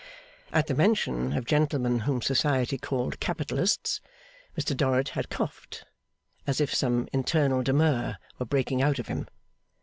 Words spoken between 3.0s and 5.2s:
capitalists, Mr Dorrit